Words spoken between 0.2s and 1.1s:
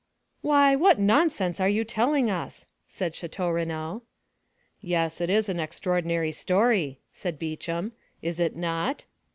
"Why, what